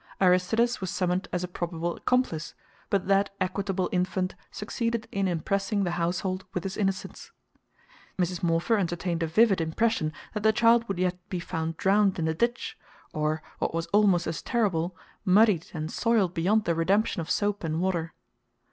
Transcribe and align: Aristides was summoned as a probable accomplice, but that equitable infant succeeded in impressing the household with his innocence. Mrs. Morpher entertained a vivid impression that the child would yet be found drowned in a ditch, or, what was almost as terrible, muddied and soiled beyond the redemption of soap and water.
Aristides 0.19 0.81
was 0.81 0.89
summoned 0.89 1.27
as 1.31 1.43
a 1.43 1.47
probable 1.47 1.95
accomplice, 1.95 2.55
but 2.89 3.05
that 3.05 3.29
equitable 3.39 3.87
infant 3.91 4.33
succeeded 4.49 5.07
in 5.11 5.27
impressing 5.27 5.83
the 5.83 5.91
household 5.91 6.43
with 6.55 6.63
his 6.63 6.75
innocence. 6.75 7.31
Mrs. 8.17 8.41
Morpher 8.41 8.77
entertained 8.79 9.21
a 9.21 9.27
vivid 9.27 9.61
impression 9.61 10.11
that 10.33 10.41
the 10.41 10.51
child 10.53 10.87
would 10.87 10.97
yet 10.97 11.19
be 11.29 11.39
found 11.39 11.77
drowned 11.77 12.17
in 12.17 12.27
a 12.27 12.33
ditch, 12.33 12.75
or, 13.13 13.43
what 13.59 13.75
was 13.75 13.85
almost 13.93 14.25
as 14.25 14.41
terrible, 14.41 14.97
muddied 15.23 15.67
and 15.71 15.91
soiled 15.91 16.33
beyond 16.33 16.65
the 16.65 16.73
redemption 16.73 17.21
of 17.21 17.29
soap 17.29 17.63
and 17.63 17.79
water. 17.79 18.11